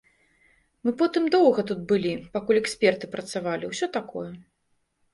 [0.89, 4.29] Мы потым доўга тут былі, пакуль эксперты працавалі, ўсё такое.